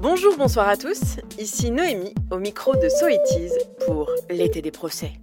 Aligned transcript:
Bonjour, 0.00 0.36
bonsoir 0.36 0.68
à 0.68 0.76
tous, 0.76 1.16
ici 1.40 1.72
Noémie 1.72 2.14
au 2.30 2.38
micro 2.38 2.76
de 2.76 2.88
So 2.88 3.08
It 3.08 3.20
Is 3.36 3.50
pour 3.84 4.08
l'été 4.30 4.62
des 4.62 4.70
procès. 4.70 5.14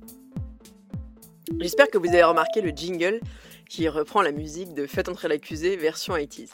J'espère 1.61 1.87
que 1.89 1.97
vous 1.97 2.09
avez 2.09 2.23
remarqué 2.23 2.59
le 2.59 2.71
jingle 2.71 3.21
qui 3.69 3.87
reprend 3.87 4.21
la 4.21 4.33
musique 4.33 4.73
de 4.73 4.85
Faites 4.85 5.07
entrer 5.07 5.29
l'accusé 5.29 5.77
version 5.77 6.15
80 6.15 6.47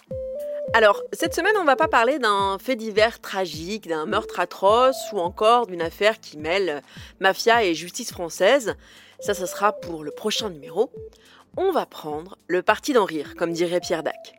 Alors, 0.75 1.01
cette 1.13 1.33
semaine, 1.33 1.55
on 1.59 1.65
va 1.65 1.75
pas 1.75 1.87
parler 1.87 2.19
d'un 2.19 2.59
fait 2.59 2.75
divers 2.75 3.19
tragique, 3.19 3.87
d'un 3.87 4.05
meurtre 4.05 4.39
atroce 4.39 5.11
ou 5.13 5.17
encore 5.17 5.65
d'une 5.65 5.81
affaire 5.81 6.19
qui 6.19 6.37
mêle 6.37 6.83
mafia 7.21 7.63
et 7.63 7.73
justice 7.73 8.11
française. 8.11 8.75
Ça, 9.19 9.33
ce 9.33 9.47
sera 9.47 9.73
pour 9.73 10.03
le 10.03 10.11
prochain 10.11 10.51
numéro. 10.51 10.91
On 11.57 11.71
va 11.71 11.87
prendre 11.87 12.37
le 12.45 12.61
parti 12.61 12.93
d'en 12.93 13.05
rire, 13.05 13.33
comme 13.35 13.51
dirait 13.51 13.79
Pierre 13.79 14.03
Dac. 14.03 14.37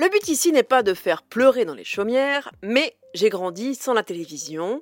Le 0.00 0.08
but 0.08 0.28
ici 0.28 0.50
n'est 0.50 0.62
pas 0.62 0.82
de 0.82 0.94
faire 0.94 1.22
pleurer 1.22 1.66
dans 1.66 1.74
les 1.74 1.84
chaumières, 1.84 2.50
mais 2.62 2.96
j'ai 3.12 3.28
grandi 3.28 3.74
sans 3.74 3.92
la 3.92 4.02
télévision, 4.02 4.80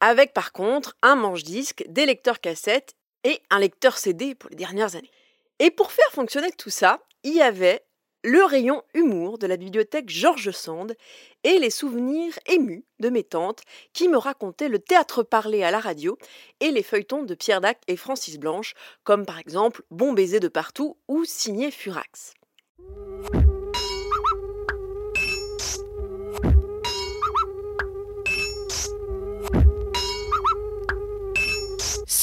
avec 0.00 0.32
par 0.32 0.52
contre 0.52 0.96
un 1.02 1.16
manche-disque, 1.16 1.84
des 1.86 2.06
lecteurs 2.06 2.40
cassettes 2.40 2.94
et 3.24 3.42
un 3.50 3.58
lecteur 3.58 3.98
CD 3.98 4.34
pour 4.34 4.48
les 4.48 4.56
dernières 4.56 4.96
années. 4.96 5.10
Et 5.58 5.70
pour 5.70 5.92
faire 5.92 6.10
fonctionner 6.12 6.50
tout 6.50 6.70
ça, 6.70 7.02
il 7.24 7.34
y 7.34 7.42
avait 7.42 7.84
le 8.22 8.42
rayon 8.42 8.82
humour 8.94 9.36
de 9.36 9.46
la 9.46 9.58
bibliothèque 9.58 10.08
Georges 10.08 10.52
Sand 10.52 10.96
et 11.42 11.58
les 11.58 11.68
souvenirs 11.68 12.38
émus 12.46 12.86
de 13.00 13.10
mes 13.10 13.22
tantes 13.22 13.64
qui 13.92 14.08
me 14.08 14.16
racontaient 14.16 14.70
le 14.70 14.78
théâtre 14.78 15.22
parlé 15.22 15.62
à 15.62 15.72
la 15.72 15.78
radio 15.78 16.16
et 16.60 16.70
les 16.70 16.82
feuilletons 16.82 17.24
de 17.24 17.34
Pierre 17.34 17.60
Dac 17.60 17.82
et 17.86 17.98
Francis 17.98 18.38
Blanche, 18.38 18.72
comme 19.02 19.26
par 19.26 19.38
exemple 19.38 19.82
Bon 19.90 20.14
baiser 20.14 20.40
de 20.40 20.48
partout 20.48 20.96
ou 21.06 21.26
Signé 21.26 21.70
Furax. 21.70 22.32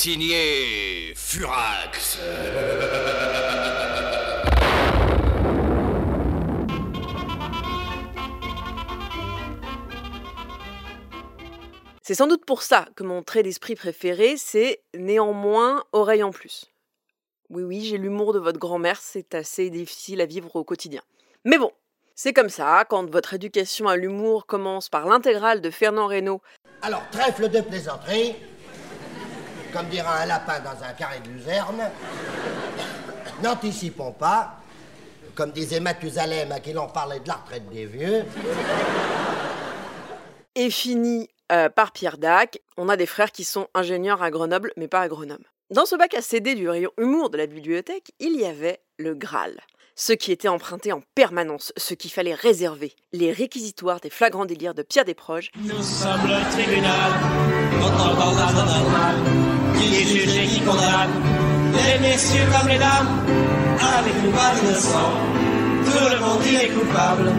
Signé 0.03 1.13
Furax. 1.15 2.17
C'est 12.01 12.15
sans 12.15 12.25
doute 12.25 12.45
pour 12.47 12.63
ça 12.63 12.87
que 12.95 13.03
mon 13.03 13.21
trait 13.21 13.43
d'esprit 13.43 13.75
préféré, 13.75 14.37
c'est 14.37 14.81
néanmoins 14.95 15.83
oreille 15.91 16.23
en 16.23 16.31
plus. 16.31 16.71
Oui, 17.51 17.61
oui, 17.61 17.81
j'ai 17.81 17.99
l'humour 17.99 18.33
de 18.33 18.39
votre 18.39 18.57
grand-mère, 18.57 18.99
c'est 18.99 19.35
assez 19.35 19.69
difficile 19.69 20.19
à 20.21 20.25
vivre 20.25 20.55
au 20.55 20.63
quotidien. 20.63 21.03
Mais 21.45 21.59
bon, 21.59 21.71
c'est 22.15 22.33
comme 22.33 22.49
ça, 22.49 22.85
quand 22.89 23.07
votre 23.07 23.35
éducation 23.35 23.87
à 23.87 23.97
l'humour 23.97 24.47
commence 24.47 24.89
par 24.89 25.05
l'intégrale 25.05 25.61
de 25.61 25.69
Fernand 25.69 26.07
Reynaud. 26.07 26.41
Alors, 26.81 27.07
trèfle 27.11 27.49
de 27.49 27.61
plaisanterie, 27.61 28.33
comme 29.71 29.87
dira 29.87 30.19
un 30.19 30.25
lapin 30.25 30.59
dans 30.59 30.83
un 30.83 30.93
carré 30.93 31.19
de 31.19 31.29
luzerne. 31.29 31.89
N'anticipons 33.41 34.11
pas, 34.11 34.57
comme 35.35 35.51
disait 35.51 35.79
Mathusalem 35.79 36.51
à 36.51 36.59
qui 36.59 36.73
l'on 36.73 36.87
parlait 36.87 37.19
de 37.19 37.27
la 37.27 37.35
retraite 37.35 37.69
des 37.69 37.85
vieux. 37.85 38.25
Et 40.55 40.69
fini 40.69 41.29
euh, 41.51 41.69
par 41.69 41.91
Pierre 41.91 42.17
Dac, 42.17 42.59
on 42.77 42.89
a 42.89 42.97
des 42.97 43.05
frères 43.05 43.31
qui 43.31 43.43
sont 43.43 43.67
ingénieurs 43.73 44.21
à 44.21 44.29
Grenoble, 44.29 44.73
mais 44.77 44.87
pas 44.87 45.01
à 45.01 45.07
Grenoble. 45.07 45.45
Dans 45.69 45.85
ce 45.85 45.95
bac 45.95 46.13
à 46.13 46.21
CD 46.21 46.55
du 46.55 46.67
rayon 46.67 46.91
humour 46.97 47.29
de 47.29 47.37
la 47.37 47.47
bibliothèque, 47.47 48.11
il 48.19 48.37
y 48.37 48.45
avait 48.45 48.81
le 48.97 49.15
Graal. 49.15 49.57
Ce 49.95 50.13
qui 50.13 50.31
était 50.31 50.47
emprunté 50.47 50.91
en 50.91 51.01
permanence, 51.15 51.73
ce 51.77 51.93
qu'il 51.93 52.11
fallait 52.11 52.33
réserver, 52.33 52.93
les 53.11 53.31
réquisitoires 53.31 53.99
des 53.99 54.09
flagrants 54.09 54.45
délires 54.45 54.73
de 54.73 54.83
Pierre 54.83 55.05
Desproges, 55.05 55.51
Nous 55.55 55.81
sommes 55.81 56.27
le 56.27 56.51
tribunal, 56.51 57.11
messieurs 62.01 62.47
comme 62.51 62.67
les 62.67 62.77
dames, 62.79 63.11
avec 63.97 64.15
nous 64.23 64.31
pas 64.31 64.51
d'innocents, 64.55 65.15
tout 65.85 66.07
le 66.13 66.19
monde 66.19 66.45
y 66.45 66.55
est 66.55 66.69
coupable. 66.69 67.31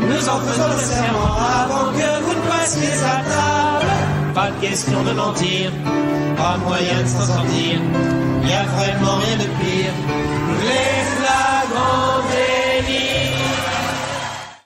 Nous 0.00 0.28
en 0.28 0.38
faisons 0.40 0.68
le 0.68 0.80
serment 0.92 1.34
avant 1.62 1.92
que 1.92 2.08
vous 2.24 2.34
ne 2.34 2.46
passiez 2.48 2.94
à 3.02 3.16
table. 3.32 3.92
Pas 4.34 4.50
de 4.50 4.60
question 4.60 5.02
de 5.02 5.12
mentir, 5.12 5.70
pas 6.36 6.56
moyen 6.58 7.02
de 7.02 7.08
s'en 7.08 7.26
sortir, 7.34 7.80
y 8.48 8.52
a 8.52 8.64
vraiment 8.64 9.16
rien 9.24 9.36
de 9.36 9.48
pire. 9.60 9.94
Les 10.68 10.98
flagrants 11.16 12.20
délits. 12.30 13.34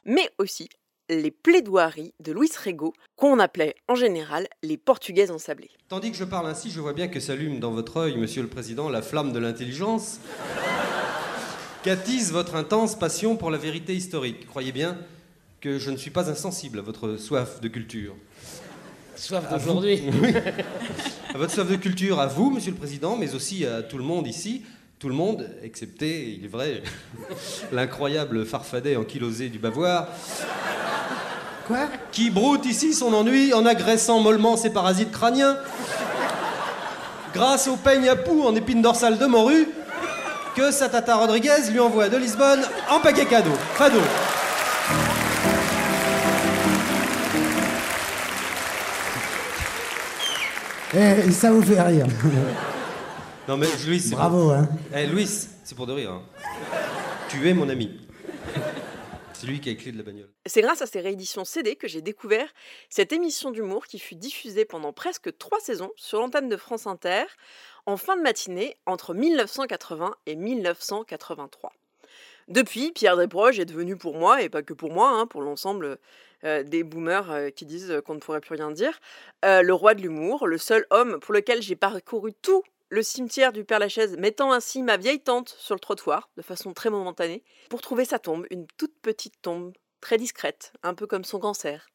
mais 0.05 0.29
aussi 0.39 0.69
les 1.09 1.31
plaidoiries 1.31 2.13
de 2.21 2.33
Louis 2.33 2.51
Rego, 2.65 2.93
qu'on 3.17 3.39
appelait 3.39 3.75
en 3.89 3.95
général 3.95 4.47
les 4.63 4.77
Portugaises 4.77 5.31
ensablées. 5.31 5.71
Tandis 5.89 6.11
que 6.11 6.17
je 6.17 6.25
parle 6.25 6.47
ainsi, 6.47 6.71
je 6.71 6.81
vois 6.81 6.93
bien 6.93 7.09
que 7.09 7.21
s'allume 7.21 7.61
dans 7.61 7.71
votre 7.71 7.97
œil, 7.97 8.17
monsieur 8.17 8.43
le 8.43 8.49
président, 8.49 8.89
la 8.89 9.03
flamme 9.03 9.33
de 9.33 9.39
l'intelligence, 9.39 10.21
qu'attise 11.83 12.33
votre 12.33 12.55
intense 12.55 12.99
passion 12.99 13.37
pour 13.37 13.51
la 13.51 13.59
vérité 13.59 13.95
historique. 13.95 14.47
Croyez 14.47 14.73
bien 14.73 14.99
que 15.61 15.79
je 15.79 15.91
ne 15.91 15.97
suis 15.97 16.11
pas 16.11 16.31
insensible 16.31 16.79
à 16.79 16.83
votre 16.83 17.17
soif 17.17 17.61
de 17.61 17.69
culture. 17.69 18.15
Soif 19.17 19.51
d'aujourd'hui. 19.51 20.03
Oui. 20.23 20.33
À 21.35 21.37
votre 21.37 21.53
soif 21.53 21.69
de 21.69 21.77
culture, 21.77 22.21
à 22.21 22.27
vous, 22.27 22.51
monsieur 22.51 22.71
le 22.71 22.77
président, 22.77 23.17
mais 23.17 23.35
aussi 23.35 23.67
à 23.67 23.83
tout 23.83 23.99
le 23.99 24.05
monde 24.05 24.27
ici. 24.27 24.63
Tout 24.99 25.09
le 25.09 25.15
monde, 25.15 25.49
excepté, 25.63 26.33
il 26.33 26.45
est 26.45 26.49
vrai, 26.49 26.83
l'incroyable 27.73 28.45
farfadet 28.45 28.97
ankylosé 28.97 29.49
du 29.49 29.61
bavoir. 29.61 30.09
Quoi 31.69 31.87
Qui 32.13 32.31
broute 32.31 32.65
ici 32.67 32.95
son 32.95 33.13
ennui 33.15 33.53
en 33.55 33.65
agressant 33.67 34.21
mollement 34.21 34.57
ses 34.57 34.71
parasites 34.71 35.13
crâniens. 35.13 35.57
Grâce 37.35 37.69
au 37.69 37.77
peigne 37.77 38.09
à 38.09 38.17
poux 38.17 38.43
en 38.45 38.55
épine 38.57 38.81
dorsale 38.83 39.19
de 39.19 39.27
morue, 39.27 39.69
que 40.57 40.71
sa 40.73 40.89
tata 40.89 41.15
Rodriguez 41.17 41.71
lui 41.71 41.79
envoie 41.79 42.09
de 42.09 42.17
Lisbonne 42.17 42.63
en 42.91 43.01
paquet 43.01 43.27
cadeau. 43.27 43.53
Fado. 43.75 44.01
Eh, 50.95 51.31
ça 51.33 51.51
vous 51.53 51.63
fait 51.63 51.81
rire. 51.81 52.07
Non 53.47 53.57
mais 53.57 53.67
Louis, 53.87 54.01
c'est 54.01 54.15
Bravo, 54.15 54.51
hein. 54.51 54.69
Eh, 54.95 55.07
Louis, 55.07 55.29
c'est 55.65 55.75
pour 55.75 55.87
de 55.87 55.93
rire. 55.93 56.13
hein. 56.13 56.23
Tu 57.29 57.49
es 57.49 57.55
mon 57.55 57.69
ami. 57.69 57.91
C'est 59.41 59.47
lui 59.47 59.61
qui 59.61 59.71
a 59.71 59.75
clés 59.77 59.93
de 59.93 59.99
la 59.99 60.03
bagnole. 60.03 60.29
C'est 60.47 60.63
grâce 60.63 60.83
à 60.83 60.87
ces 60.87 61.01
rééditions 61.01 61.45
CD 61.45 61.77
que 61.77 61.87
j'ai 61.87 62.03
découvert 62.03 62.53
cette 62.91 63.13
émission 63.13 63.53
d'humour 63.53 63.87
qui 63.87 64.01
fut 64.01 64.17
diffusée 64.17 64.65
pendant 64.65 64.93
presque 64.93 65.39
trois 65.39 65.61
saisons 65.61 65.93
sur 65.95 66.19
l'antenne 66.19 66.49
de 66.49 66.57
France 66.57 66.89
Inter 66.89 67.23
en 67.87 67.97
fin 67.97 68.17
de 68.17 68.23
matinée 68.23 68.77
entre 68.85 69.15
1980 69.15 70.17
et 70.27 70.35
1983. 70.35 71.73
Depuis, 72.49 72.91
Pierre 72.91 73.17
Desproges 73.17 73.61
est 73.61 73.65
devenu 73.65 73.97
pour 73.97 74.17
moi, 74.17 74.43
et 74.43 74.49
pas 74.49 74.63
que 74.63 74.75
pour 74.75 74.91
moi, 74.91 75.11
hein, 75.11 75.29
pour 75.29 75.43
l'ensemble 75.43 75.99
euh, 76.43 76.65
des 76.65 76.83
boomers 76.83 77.31
euh, 77.31 77.51
qui 77.51 77.65
disent 77.65 78.03
qu'on 78.05 78.15
ne 78.15 78.19
pourrait 78.19 78.41
plus 78.41 78.57
rien 78.57 78.73
dire, 78.73 78.99
euh, 79.45 79.63
le 79.63 79.73
roi 79.73 79.95
de 79.95 80.03
l'humour, 80.03 80.49
le 80.49 80.59
seul 80.59 80.85
homme 80.91 81.21
pour 81.21 81.33
lequel 81.33 81.63
j'ai 81.63 81.77
parcouru 81.77 82.33
tout 82.33 82.65
le 82.91 83.03
cimetière 83.03 83.53
du 83.53 83.65
Père 83.65 83.79
Lachaise, 83.79 84.17
mettant 84.17 84.53
ainsi 84.53 84.83
ma 84.83 84.97
vieille 84.97 85.21
tante 85.21 85.55
sur 85.59 85.75
le 85.75 85.81
trottoir, 85.81 86.31
de 86.37 86.43
façon 86.43 86.73
très 86.73 86.91
momentanée, 86.91 87.45
pour 87.69 87.83
trouver 87.83 88.05
sa 88.05 88.19
tombe, 88.19 88.47
une 88.51 88.67
toute 88.79 88.95
petite 89.03 89.35
tombe, 89.43 89.73
très 90.01 90.17
discrète, 90.17 90.73
un 90.83 90.95
peu 90.95 91.07
comme 91.07 91.25
son 91.25 91.39
cancer. 91.39 91.89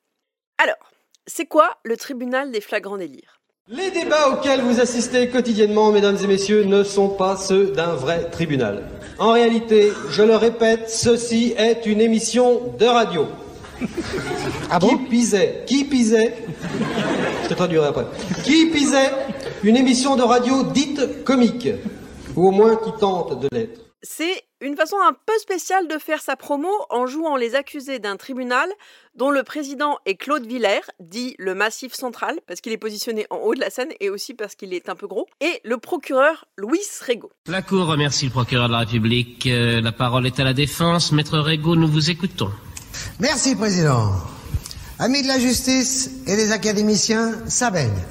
Alors, 0.57 0.91
c'est 1.25 1.45
quoi 1.45 1.77
le 1.83 1.97
tribunal 1.97 2.51
des 2.51 2.61
flagrants 2.61 2.97
délires? 2.97 3.39
Les 3.69 3.91
débats 3.91 4.29
auxquels 4.29 4.61
vous 4.61 4.81
assistez 4.81 5.29
quotidiennement, 5.29 5.91
mesdames 5.91 6.17
et 6.21 6.27
messieurs, 6.27 6.65
ne 6.65 6.83
sont 6.83 7.09
pas 7.09 7.37
ceux 7.37 7.67
d'un 7.67 7.95
vrai 7.95 8.29
tribunal. 8.29 8.89
En 9.19 9.31
réalité, 9.31 9.93
je 10.09 10.21
le 10.21 10.35
répète, 10.35 10.89
ceci 10.89 11.53
est 11.57 11.85
une 11.85 12.01
émission 12.01 12.75
de 12.77 12.85
radio. 12.85 13.27
Ah 14.69 14.79
qui 14.79 14.85
bon 14.85 14.97
pisait, 15.05 15.63
qui 15.65 15.85
pisait, 15.85 16.35
je 17.43 17.49
te 17.49 17.53
traduirai 17.53 17.87
après, 17.87 18.05
qui 18.43 18.67
pisait 18.67 19.11
une 19.63 19.77
émission 19.77 20.15
de 20.15 20.21
radio 20.21 20.63
dite 20.63 21.23
comique, 21.23 21.69
ou 22.35 22.49
au 22.49 22.51
moins 22.51 22.75
qui 22.75 22.91
tente 22.99 23.39
de 23.39 23.47
l'être. 23.51 23.79
C'est 24.01 24.43
une 24.59 24.75
façon 24.75 24.97
un 25.01 25.13
peu 25.13 25.33
spéciale 25.39 25.87
de 25.87 25.97
faire 25.97 26.21
sa 26.21 26.35
promo 26.35 26.69
en 26.89 27.05
jouant 27.05 27.37
les 27.37 27.55
accusés 27.55 27.99
d'un 27.99 28.17
tribunal 28.17 28.69
dont 29.15 29.31
le 29.31 29.43
président 29.43 29.97
est 30.05 30.15
Claude 30.15 30.45
Villers, 30.45 30.81
dit 30.99 31.35
le 31.39 31.55
Massif 31.55 31.93
Central, 31.93 32.39
parce 32.45 32.59
qu'il 32.59 32.73
est 32.73 32.77
positionné 32.77 33.25
en 33.29 33.37
haut 33.37 33.55
de 33.55 33.61
la 33.61 33.69
scène 33.69 33.91
et 34.01 34.09
aussi 34.09 34.33
parce 34.33 34.55
qu'il 34.55 34.73
est 34.73 34.89
un 34.89 34.95
peu 34.95 35.07
gros, 35.07 35.27
et 35.39 35.61
le 35.63 35.77
procureur 35.77 36.45
Louis 36.57 36.81
Rego. 37.07 37.31
La 37.47 37.61
Cour 37.61 37.85
remercie 37.85 38.25
le 38.25 38.31
procureur 38.31 38.67
de 38.67 38.73
la 38.73 38.79
République. 38.79 39.47
Euh, 39.47 39.79
la 39.79 39.93
parole 39.93 40.27
est 40.27 40.39
à 40.41 40.43
la 40.43 40.53
défense. 40.53 41.13
Maître 41.13 41.39
Régaud, 41.39 41.77
nous 41.77 41.87
vous 41.87 42.09
écoutons. 42.09 42.51
Merci, 43.21 43.55
Président. 43.55 44.11
Amis 44.99 45.23
de 45.23 45.27
la 45.27 45.39
justice 45.39 46.11
et 46.27 46.35
des 46.35 46.51
académiciens, 46.51 47.33
ça 47.47 47.71
baigne. 47.71 48.03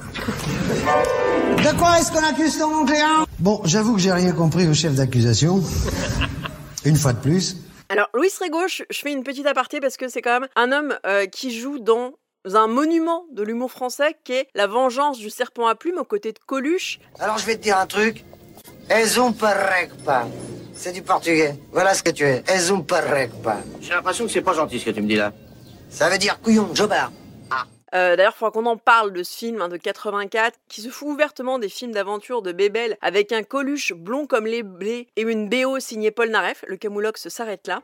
De 1.62 1.78
quoi 1.78 2.00
est-ce 2.00 2.10
qu'on 2.10 2.24
accuse 2.24 2.58
ton 2.58 2.84
client 2.84 3.24
Bon, 3.38 3.60
j'avoue 3.64 3.94
que 3.94 4.00
j'ai 4.00 4.10
rien 4.12 4.32
compris 4.32 4.66
au 4.66 4.74
chef 4.74 4.94
d'accusation. 4.94 5.62
Une 6.84 6.96
fois 6.96 7.12
de 7.12 7.20
plus. 7.20 7.56
Alors, 7.88 8.08
Louis 8.14 8.30
Rego, 8.40 8.66
je, 8.66 8.82
je 8.90 8.98
fais 8.98 9.12
une 9.12 9.22
petite 9.22 9.46
aparté 9.46 9.78
parce 9.78 9.96
que 9.96 10.08
c'est 10.08 10.22
quand 10.22 10.40
même 10.40 10.48
un 10.56 10.72
homme 10.72 10.98
euh, 11.06 11.26
qui 11.26 11.56
joue 11.56 11.78
dans 11.78 12.14
un 12.52 12.66
monument 12.66 13.26
de 13.32 13.44
l'humour 13.44 13.70
français 13.70 14.16
qui 14.24 14.32
est 14.32 14.48
La 14.56 14.66
vengeance 14.66 15.18
du 15.18 15.30
serpent 15.30 15.68
à 15.68 15.76
plumes 15.76 15.98
aux 15.98 16.04
côtés 16.04 16.32
de 16.32 16.40
Coluche. 16.44 16.98
Alors 17.20 17.38
je 17.38 17.46
vais 17.46 17.56
te 17.56 17.62
dire 17.62 17.78
un 17.78 17.86
truc. 17.86 18.24
Es 18.90 19.16
un 19.16 19.30
pas. 19.32 20.26
C'est 20.74 20.92
du 20.92 21.02
portugais. 21.02 21.54
Voilà 21.70 21.94
ce 21.94 22.02
que 22.02 22.10
tu 22.10 22.24
es. 22.24 22.42
Es 22.48 22.70
un 22.72 22.80
pas. 22.80 23.58
J'ai 23.80 23.90
l'impression 23.90 24.26
que 24.26 24.32
c'est 24.32 24.40
pas 24.42 24.54
gentil 24.54 24.80
ce 24.80 24.86
que 24.86 24.90
tu 24.90 25.00
me 25.00 25.06
dis 25.06 25.14
là. 25.14 25.32
Ça 25.90 26.08
veut 26.08 26.18
dire 26.18 26.40
couillon, 26.40 26.74
jobard. 26.74 27.12
Euh, 27.94 28.16
D'ailleurs, 28.16 28.32
il 28.36 28.38
faudra 28.38 28.52
qu'on 28.52 28.66
en 28.66 28.76
parle 28.76 29.12
de 29.12 29.22
ce 29.22 29.36
film 29.36 29.60
hein, 29.60 29.68
de 29.68 29.76
84 29.76 30.58
qui 30.68 30.80
se 30.80 30.88
fout 30.88 31.08
ouvertement 31.08 31.58
des 31.58 31.68
films 31.68 31.92
d'aventure 31.92 32.42
de 32.42 32.52
Bébel 32.52 32.96
avec 33.00 33.32
un 33.32 33.42
Coluche 33.42 33.92
blond 33.92 34.26
comme 34.26 34.46
les 34.46 34.62
blés 34.62 35.08
et 35.16 35.22
une 35.22 35.48
BO 35.48 35.78
signée 35.78 36.10
Paul 36.10 36.30
Naref. 36.30 36.64
Le 36.68 36.76
camoulox 36.76 37.28
s'arrête 37.28 37.66
là. 37.66 37.82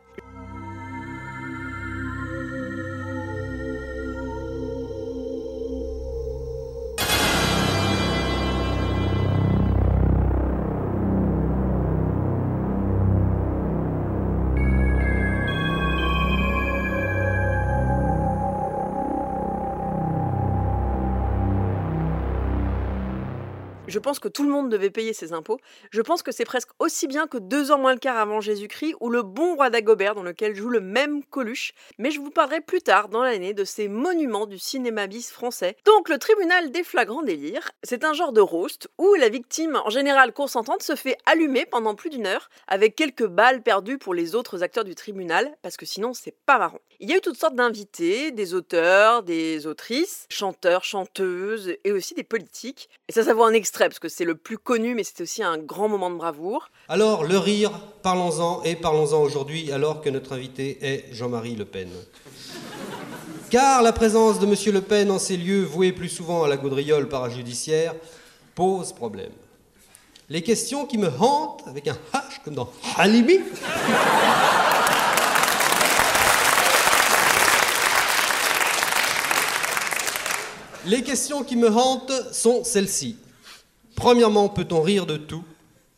Je 23.88 23.98
pense 23.98 24.18
que 24.18 24.28
tout 24.28 24.42
le 24.42 24.50
monde 24.50 24.68
devait 24.68 24.90
payer 24.90 25.14
ses 25.14 25.32
impôts. 25.32 25.58
Je 25.90 26.02
pense 26.02 26.22
que 26.22 26.30
c'est 26.30 26.44
presque 26.44 26.68
aussi 26.78 27.06
bien 27.06 27.26
que 27.26 27.38
deux 27.38 27.72
ans 27.72 27.78
moins 27.78 27.94
le 27.94 27.98
quart 27.98 28.18
avant 28.18 28.42
Jésus-Christ 28.42 28.96
ou 29.00 29.08
le 29.08 29.22
bon 29.22 29.54
roi 29.54 29.70
d'Agobert 29.70 30.14
dans 30.14 30.22
lequel 30.22 30.54
joue 30.54 30.68
le 30.68 30.82
même 30.82 31.24
Coluche. 31.24 31.72
Mais 31.96 32.10
je 32.10 32.20
vous 32.20 32.30
parlerai 32.30 32.60
plus 32.60 32.82
tard 32.82 33.08
dans 33.08 33.22
l'année 33.22 33.54
de 33.54 33.64
ces 33.64 33.88
monuments 33.88 34.44
du 34.44 34.58
cinéma 34.58 35.06
bis 35.06 35.30
français. 35.30 35.74
Donc 35.86 36.10
le 36.10 36.18
tribunal 36.18 36.70
des 36.70 36.84
flagrants 36.84 37.22
délires, 37.22 37.70
c'est 37.82 38.04
un 38.04 38.12
genre 38.12 38.32
de 38.32 38.42
roast 38.42 38.88
où 38.98 39.14
la 39.14 39.30
victime, 39.30 39.80
en 39.82 39.88
général 39.88 40.34
consentante, 40.34 40.82
se 40.82 40.94
fait 40.94 41.16
allumer 41.24 41.64
pendant 41.64 41.94
plus 41.94 42.10
d'une 42.10 42.26
heure 42.26 42.50
avec 42.66 42.94
quelques 42.94 43.26
balles 43.26 43.62
perdues 43.62 43.96
pour 43.96 44.12
les 44.12 44.34
autres 44.34 44.62
acteurs 44.62 44.84
du 44.84 44.96
tribunal 44.96 45.56
parce 45.62 45.78
que 45.78 45.86
sinon 45.86 46.12
c'est 46.12 46.36
pas 46.44 46.58
marrant. 46.58 46.80
Il 47.00 47.08
y 47.08 47.14
a 47.14 47.16
eu 47.16 47.20
toutes 47.22 47.38
sortes 47.38 47.54
d'invités, 47.54 48.32
des 48.32 48.52
auteurs, 48.52 49.22
des 49.22 49.66
autrices, 49.66 50.26
chanteurs, 50.28 50.84
chanteuses 50.84 51.74
et 51.84 51.92
aussi 51.92 52.12
des 52.12 52.24
politiques. 52.24 52.90
Et 53.08 53.12
ça, 53.12 53.22
ça 53.22 53.32
vaut 53.32 53.44
un 53.44 53.52
extrait 53.52 53.77
parce 53.86 53.98
que 53.98 54.08
c'est 54.08 54.24
le 54.24 54.34
plus 54.34 54.58
connu, 54.58 54.94
mais 54.94 55.04
c'est 55.04 55.20
aussi 55.22 55.42
un 55.42 55.58
grand 55.58 55.88
moment 55.88 56.10
de 56.10 56.16
bravoure. 56.16 56.70
Alors, 56.88 57.24
le 57.24 57.38
rire, 57.38 57.70
parlons-en 58.02 58.62
et 58.64 58.74
parlons-en 58.74 59.20
aujourd'hui 59.20 59.70
alors 59.70 60.00
que 60.00 60.10
notre 60.10 60.32
invité 60.32 60.78
est 60.82 61.04
Jean-Marie 61.12 61.54
Le 61.54 61.64
Pen. 61.64 61.88
Car 63.50 63.82
la 63.82 63.92
présence 63.92 64.40
de 64.40 64.46
M. 64.46 64.54
Le 64.74 64.80
Pen 64.80 65.10
en 65.10 65.18
ces 65.18 65.36
lieux 65.36 65.62
voués 65.62 65.92
plus 65.92 66.08
souvent 66.08 66.42
à 66.44 66.48
la 66.48 66.56
gaudriole 66.56 67.08
parajudiciaire 67.08 67.94
pose 68.54 68.92
problème. 68.92 69.32
Les 70.28 70.42
questions 70.42 70.84
qui 70.84 70.98
me 70.98 71.08
hantent, 71.08 71.62
avec 71.66 71.88
un 71.88 71.96
H 72.12 72.42
comme 72.44 72.54
dans 72.54 72.70
Halimi, 72.96 73.38
Les 80.88 81.02
questions 81.02 81.44
qui 81.44 81.56
me 81.56 81.68
hantent 81.68 82.32
sont 82.32 82.64
celles-ci. 82.64 83.18
Premièrement, 83.98 84.48
peut-on 84.48 84.80
rire 84.80 85.06
de 85.06 85.16
tout? 85.16 85.42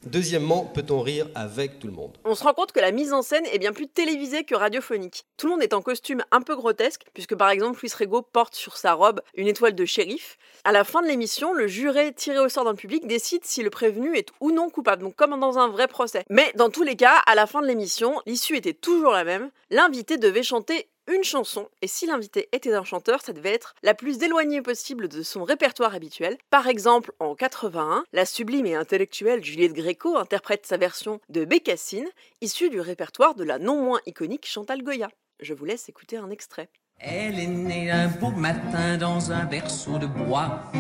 Deuxièmement, 0.06 0.64
peut-on 0.64 1.02
rire 1.02 1.26
avec 1.34 1.78
tout 1.78 1.86
le 1.86 1.92
monde? 1.92 2.16
On 2.24 2.34
se 2.34 2.42
rend 2.42 2.54
compte 2.54 2.72
que 2.72 2.80
la 2.80 2.92
mise 2.92 3.12
en 3.12 3.20
scène 3.20 3.44
est 3.52 3.58
bien 3.58 3.74
plus 3.74 3.88
télévisée 3.88 4.44
que 4.44 4.54
radiophonique. 4.54 5.26
Tout 5.36 5.48
le 5.48 5.52
monde 5.52 5.62
est 5.62 5.74
en 5.74 5.82
costume 5.82 6.24
un 6.30 6.40
peu 6.40 6.56
grotesque, 6.56 7.02
puisque 7.12 7.34
par 7.34 7.50
exemple 7.50 7.78
Luis 7.82 7.92
Rego 7.94 8.22
porte 8.22 8.54
sur 8.54 8.78
sa 8.78 8.94
robe 8.94 9.20
une 9.34 9.48
étoile 9.48 9.74
de 9.74 9.84
shérif. 9.84 10.38
À 10.64 10.72
la 10.72 10.84
fin 10.84 11.02
de 11.02 11.08
l'émission, 11.08 11.52
le 11.52 11.66
juré 11.66 12.14
tiré 12.14 12.38
au 12.38 12.48
sort 12.48 12.64
dans 12.64 12.70
le 12.70 12.76
public 12.76 13.06
décide 13.06 13.44
si 13.44 13.62
le 13.62 13.68
prévenu 13.68 14.16
est 14.16 14.30
ou 14.40 14.50
non 14.50 14.70
coupable, 14.70 15.02
donc 15.02 15.14
comme 15.14 15.38
dans 15.38 15.58
un 15.58 15.68
vrai 15.68 15.86
procès. 15.86 16.24
Mais 16.30 16.50
dans 16.56 16.70
tous 16.70 16.82
les 16.82 16.96
cas, 16.96 17.18
à 17.26 17.34
la 17.34 17.46
fin 17.46 17.60
de 17.60 17.66
l'émission, 17.66 18.22
l'issue 18.24 18.56
était 18.56 18.72
toujours 18.72 19.12
la 19.12 19.24
même. 19.24 19.50
L'invité 19.68 20.16
devait 20.16 20.42
chanter 20.42 20.88
une 21.10 21.24
chanson, 21.24 21.68
et 21.82 21.86
si 21.86 22.06
l'invité 22.06 22.48
était 22.52 22.74
un 22.74 22.84
chanteur, 22.84 23.20
ça 23.22 23.32
devait 23.32 23.52
être 23.52 23.74
la 23.82 23.94
plus 23.94 24.22
éloignée 24.22 24.62
possible 24.62 25.08
de 25.08 25.22
son 25.22 25.44
répertoire 25.44 25.94
habituel. 25.94 26.38
Par 26.50 26.68
exemple, 26.68 27.12
en 27.18 27.34
81, 27.34 28.04
la 28.12 28.24
sublime 28.24 28.66
et 28.66 28.74
intellectuelle 28.74 29.44
Juliette 29.44 29.72
Gréco 29.72 30.16
interprète 30.16 30.66
sa 30.66 30.76
version 30.76 31.20
de 31.28 31.44
Bécassine, 31.44 32.08
issue 32.40 32.70
du 32.70 32.80
répertoire 32.80 33.34
de 33.34 33.44
la 33.44 33.58
non 33.58 33.82
moins 33.82 34.00
iconique 34.06 34.46
Chantal 34.46 34.82
Goya. 34.82 35.10
Je 35.40 35.54
vous 35.54 35.64
laisse 35.64 35.88
écouter 35.88 36.16
un 36.16 36.30
extrait. 36.30 36.68
Elle 36.98 37.38
est 37.38 37.46
née 37.46 37.90
un 37.90 38.08
beau 38.08 38.30
matin 38.30 38.98
dans 38.98 39.32
un 39.32 39.46
berceau 39.46 39.98
de 39.98 40.06
bois. 40.06 40.70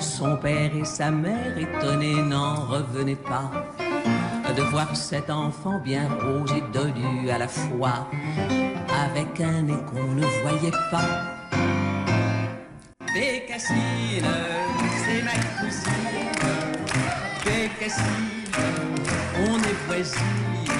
Son 0.00 0.36
père 0.38 0.74
et 0.74 0.84
sa 0.86 1.10
mère 1.10 1.58
étonnés 1.58 2.22
n'en 2.22 2.66
revenaient 2.66 3.16
pas 3.16 3.50
de 4.58 4.62
voir 4.64 4.96
cet 4.96 5.30
enfant 5.30 5.78
bien 5.84 6.08
rose 6.20 6.52
et 6.52 6.64
dodu 6.72 7.30
à 7.30 7.38
la 7.38 7.46
fois, 7.46 8.08
avec 9.04 9.40
un 9.40 9.62
nez 9.62 9.82
qu'on 9.88 10.14
ne 10.14 10.26
voyait 10.42 10.76
pas. 10.90 11.08
Bécassine, 13.14 14.26
c'est 15.04 15.22
ma 15.22 15.38
cousine. 15.58 16.28
Bécassine, 17.44 18.50
on 19.48 19.58
est 19.58 19.78
voisines. 19.86 20.74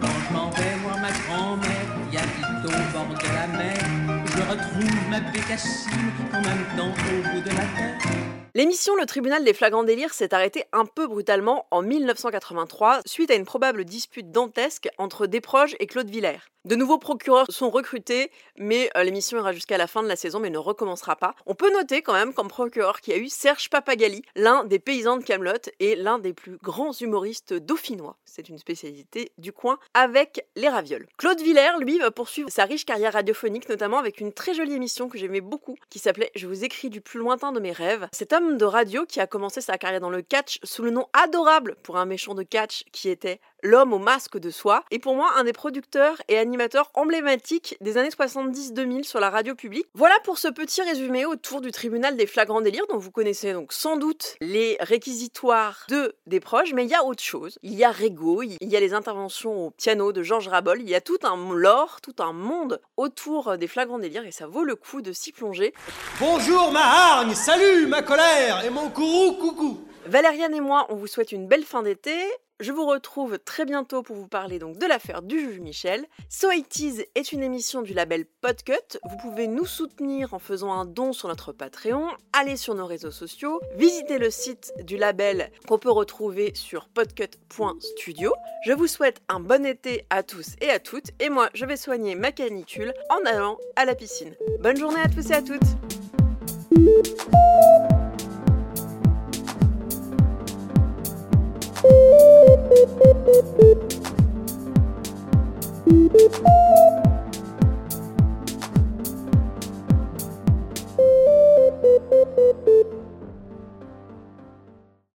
Quand 0.00 0.18
je 0.28 0.32
m'en 0.32 0.50
vais 0.50 0.76
voir 0.84 0.98
ma 1.00 1.10
grand-mère 1.10 1.88
qui 2.08 2.18
habite 2.18 2.64
au 2.66 2.92
bord 2.92 3.18
de 3.18 3.28
la 3.34 3.46
mer, 3.58 4.22
je 4.26 4.42
retrouve 4.48 5.10
ma 5.10 5.20
bécassine 5.32 6.12
en 6.32 6.40
même 6.40 6.66
temps 6.76 6.94
au 6.94 7.34
bout 7.34 7.40
de 7.40 7.50
la 7.50 7.66
terre. 7.76 8.45
L'émission 8.56 8.96
Le 8.96 9.04
Tribunal 9.04 9.44
des 9.44 9.52
flagrants 9.52 9.84
délires 9.84 10.14
s'est 10.14 10.32
arrêtée 10.32 10.64
un 10.72 10.86
peu 10.86 11.06
brutalement 11.06 11.66
en 11.70 11.82
1983 11.82 13.02
suite 13.04 13.30
à 13.30 13.34
une 13.34 13.44
probable 13.44 13.84
dispute 13.84 14.32
dantesque 14.32 14.88
entre 14.96 15.26
Desproges 15.26 15.76
et 15.78 15.86
Claude 15.86 16.08
Villers. 16.08 16.40
De 16.66 16.74
nouveaux 16.74 16.98
procureurs 16.98 17.46
sont 17.48 17.70
recrutés, 17.70 18.32
mais 18.56 18.90
euh, 18.96 19.04
l'émission 19.04 19.38
ira 19.38 19.52
jusqu'à 19.52 19.78
la 19.78 19.86
fin 19.86 20.02
de 20.02 20.08
la 20.08 20.16
saison 20.16 20.40
mais 20.40 20.50
ne 20.50 20.58
recommencera 20.58 21.14
pas. 21.14 21.36
On 21.46 21.54
peut 21.54 21.72
noter 21.72 22.02
quand 22.02 22.12
même 22.12 22.34
comme 22.34 22.48
procureur 22.48 23.00
qu'il 23.00 23.14
y 23.14 23.16
a 23.16 23.20
eu 23.20 23.28
Serge 23.28 23.70
Papagali, 23.70 24.22
l'un 24.34 24.64
des 24.64 24.80
paysans 24.80 25.16
de 25.16 25.22
Camelot 25.22 25.70
et 25.78 25.94
l'un 25.94 26.18
des 26.18 26.32
plus 26.32 26.56
grands 26.56 26.90
humoristes 26.90 27.54
dauphinois. 27.54 28.16
C'est 28.24 28.48
une 28.48 28.58
spécialité 28.58 29.30
du 29.38 29.52
coin 29.52 29.78
avec 29.94 30.44
les 30.56 30.68
ravioles. 30.68 31.06
Claude 31.18 31.40
Villers, 31.40 31.78
lui, 31.80 32.00
va 32.00 32.10
poursuivre 32.10 32.50
sa 32.50 32.64
riche 32.64 32.84
carrière 32.84 33.12
radiophonique, 33.12 33.68
notamment 33.68 33.98
avec 33.98 34.20
une 34.20 34.32
très 34.32 34.52
jolie 34.52 34.74
émission 34.74 35.08
que 35.08 35.18
j'aimais 35.18 35.40
beaucoup, 35.40 35.76
qui 35.88 36.00
s'appelait 36.00 36.32
Je 36.34 36.48
vous 36.48 36.64
écris 36.64 36.90
du 36.90 37.00
plus 37.00 37.20
lointain 37.20 37.52
de 37.52 37.60
mes 37.60 37.70
rêves. 37.70 38.08
Cet 38.10 38.32
homme 38.32 38.45
de 38.54 38.64
radio 38.64 39.04
qui 39.04 39.20
a 39.20 39.26
commencé 39.26 39.60
sa 39.60 39.78
carrière 39.78 40.00
dans 40.00 40.10
le 40.10 40.22
catch 40.22 40.58
sous 40.62 40.82
le 40.82 40.90
nom 40.90 41.06
adorable 41.12 41.76
pour 41.82 41.96
un 41.96 42.04
méchant 42.04 42.34
de 42.34 42.42
catch 42.42 42.84
qui 42.92 43.08
était 43.08 43.40
l'homme 43.66 43.92
au 43.92 43.98
masque 43.98 44.38
de 44.38 44.50
soie, 44.50 44.84
et 44.90 44.98
pour 44.98 45.14
moi 45.14 45.30
un 45.36 45.44
des 45.44 45.52
producteurs 45.52 46.16
et 46.28 46.38
animateurs 46.38 46.90
emblématiques 46.94 47.76
des 47.80 47.98
années 47.98 48.08
70-2000 48.08 49.04
sur 49.04 49.20
la 49.20 49.28
radio 49.28 49.54
publique. 49.54 49.86
Voilà 49.94 50.14
pour 50.24 50.38
ce 50.38 50.48
petit 50.48 50.82
résumé 50.82 51.26
autour 51.26 51.60
du 51.60 51.72
tribunal 51.72 52.16
des 52.16 52.26
flagrants 52.26 52.60
délires 52.60 52.86
dont 52.88 52.98
vous 52.98 53.10
connaissez 53.10 53.52
donc 53.52 53.72
sans 53.72 53.96
doute 53.96 54.36
les 54.40 54.76
réquisitoires 54.80 55.84
de 55.88 56.14
des 56.26 56.40
proches, 56.40 56.72
mais 56.72 56.84
il 56.84 56.90
y 56.90 56.94
a 56.94 57.04
autre 57.04 57.22
chose. 57.22 57.58
Il 57.62 57.74
y 57.74 57.84
a 57.84 57.90
Rego, 57.90 58.42
il 58.42 58.56
y 58.60 58.76
a 58.76 58.80
les 58.80 58.94
interventions 58.94 59.66
au 59.66 59.70
piano 59.70 60.12
de 60.12 60.22
Georges 60.22 60.48
Rabol, 60.48 60.80
il 60.80 60.88
y 60.88 60.94
a 60.94 61.00
tout 61.00 61.18
un 61.24 61.36
lore, 61.54 62.00
tout 62.00 62.16
un 62.20 62.32
monde 62.32 62.80
autour 62.96 63.58
des 63.58 63.66
flagrants 63.66 63.98
délires 63.98 64.26
et 64.26 64.32
ça 64.32 64.46
vaut 64.46 64.64
le 64.64 64.76
coup 64.76 65.02
de 65.02 65.12
s'y 65.12 65.32
plonger. 65.32 65.74
Bonjour 66.20 66.70
ma 66.72 66.84
hargne, 66.84 67.34
salut 67.34 67.86
ma 67.86 68.02
colère 68.02 68.64
et 68.64 68.70
mon 68.70 68.90
courroux 68.90 69.34
coucou 69.34 69.80
Valériane 70.06 70.54
et 70.54 70.60
moi, 70.60 70.86
on 70.88 70.94
vous 70.94 71.08
souhaite 71.08 71.32
une 71.32 71.48
belle 71.48 71.64
fin 71.64 71.82
d'été. 71.82 72.14
Je 72.58 72.72
vous 72.72 72.86
retrouve 72.86 73.38
très 73.38 73.66
bientôt 73.66 74.02
pour 74.02 74.16
vous 74.16 74.28
parler 74.28 74.58
donc 74.58 74.78
de 74.78 74.86
l'affaire 74.86 75.20
du 75.20 75.38
juge 75.38 75.60
Michel. 75.60 76.06
So 76.30 76.50
It 76.52 76.74
est 77.14 77.32
une 77.32 77.42
émission 77.42 77.82
du 77.82 77.92
label 77.92 78.24
Podcut. 78.40 78.98
Vous 79.10 79.16
pouvez 79.18 79.46
nous 79.46 79.66
soutenir 79.66 80.32
en 80.32 80.38
faisant 80.38 80.72
un 80.72 80.86
don 80.86 81.12
sur 81.12 81.28
notre 81.28 81.52
Patreon, 81.52 82.08
allez 82.32 82.56
sur 82.56 82.74
nos 82.74 82.86
réseaux 82.86 83.10
sociaux, 83.10 83.60
visitez 83.74 84.16
le 84.16 84.30
site 84.30 84.72
du 84.84 84.96
label 84.96 85.52
qu'on 85.68 85.78
peut 85.78 85.90
retrouver 85.90 86.52
sur 86.54 86.88
podcut.studio. 86.88 88.32
Je 88.64 88.72
vous 88.72 88.86
souhaite 88.86 89.20
un 89.28 89.40
bon 89.40 89.66
été 89.66 90.06
à 90.08 90.22
tous 90.22 90.56
et 90.62 90.70
à 90.70 90.78
toutes 90.78 91.10
et 91.20 91.28
moi 91.28 91.50
je 91.52 91.66
vais 91.66 91.76
soigner 91.76 92.14
ma 92.14 92.32
canicule 92.32 92.94
en 93.10 93.22
allant 93.26 93.58
à 93.76 93.84
la 93.84 93.94
piscine. 93.94 94.34
Bonne 94.60 94.78
journée 94.78 95.00
à 95.00 95.10
tous 95.10 95.30
et 95.30 95.34
à 95.34 95.42
toutes. 95.42 95.60